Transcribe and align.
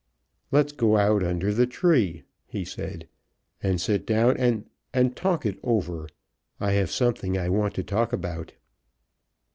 "Let's 0.49 0.71
go 0.71 0.97
out 0.97 1.21
under 1.21 1.53
the 1.53 1.67
tree," 1.67 2.23
he 2.47 2.65
said, 2.65 3.07
"and 3.61 3.79
sit 3.79 4.03
down, 4.07 4.35
and 4.37 4.65
and 4.95 5.15
talk 5.15 5.45
it 5.45 5.59
over. 5.61 6.09
I 6.59 6.71
have 6.71 6.89
something 6.89 7.37
I 7.37 7.49
want 7.49 7.75
to 7.75 7.83
talk 7.83 8.11
about." 8.11 8.53